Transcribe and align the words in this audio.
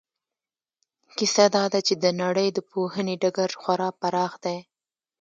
کیسه 1.17 1.45
دا 1.55 1.63
ده 1.73 1.79
چې 1.87 1.93
د 2.03 2.05
نړۍ 2.21 2.47
د 2.53 2.59
پوهنې 2.71 3.15
ډګر 3.21 3.51
خورا 3.61 3.89
پراخ 3.99 4.31
دی. 4.43 4.57